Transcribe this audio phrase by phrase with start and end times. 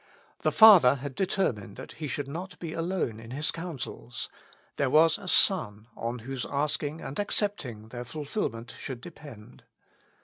[0.39, 4.29] The Father had de termined that He should not be alone in His coun sels;
[4.77, 9.61] there was a Son on whose asking and accepting their fulfilment should depend.